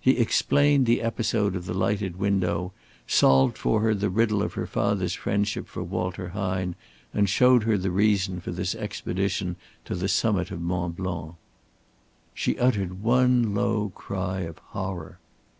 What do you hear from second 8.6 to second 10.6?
expedition to the summit of